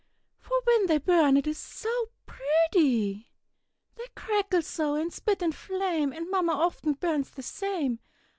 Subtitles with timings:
[0.39, 3.29] For when they burn it is so pretty;
[3.93, 7.99] They crackle so, and spit, and flame; And Mamma often burns the same.